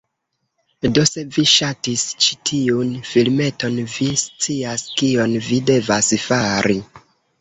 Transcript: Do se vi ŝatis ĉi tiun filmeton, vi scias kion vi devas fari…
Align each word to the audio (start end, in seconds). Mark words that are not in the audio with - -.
Do 0.95 1.01
se 1.09 1.25
vi 1.35 1.43
ŝatis 1.49 2.05
ĉi 2.27 2.37
tiun 2.51 2.95
filmeton, 3.11 3.77
vi 3.97 4.09
scias 4.25 4.87
kion 5.03 5.37
vi 5.51 5.61
devas 5.73 6.11
fari… 6.29 6.81